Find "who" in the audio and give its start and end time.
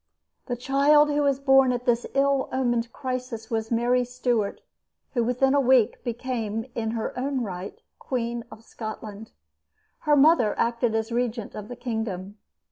1.09-1.21, 5.13-5.23